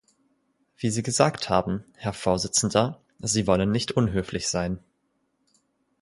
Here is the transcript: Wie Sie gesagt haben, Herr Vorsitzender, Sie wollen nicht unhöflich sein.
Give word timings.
Wie 0.77 0.89
Sie 0.89 1.03
gesagt 1.03 1.47
haben, 1.49 1.83
Herr 1.95 2.13
Vorsitzender, 2.13 2.99
Sie 3.19 3.45
wollen 3.45 3.69
nicht 3.69 3.91
unhöflich 3.91 4.47
sein. 4.49 4.79